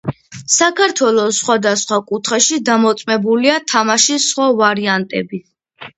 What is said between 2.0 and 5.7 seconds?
კუთხეში დამოწმებულია თამაშის სხვა ვარიანტებიც.